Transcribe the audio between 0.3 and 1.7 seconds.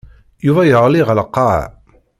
Yuba yeɣli ɣer lqaɛa.